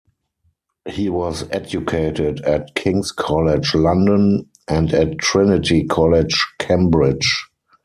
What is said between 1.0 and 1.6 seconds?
was